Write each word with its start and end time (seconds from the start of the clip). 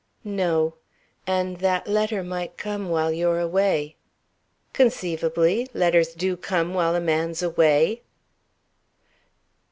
"No. 0.23 0.77
And 1.27 1.59
that 1.59 1.85
letter 1.87 2.23
might 2.23 2.57
come 2.57 2.89
while 2.89 3.11
you're 3.11 3.39
away." 3.39 3.97
"Conceivably. 4.73 5.69
Letters 5.75 6.11
do 6.15 6.35
come 6.35 6.73
while 6.73 6.95
a 6.95 6.99
man's 6.99 7.43
away!" 7.43 8.01